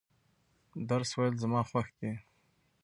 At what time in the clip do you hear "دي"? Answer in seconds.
1.99-2.11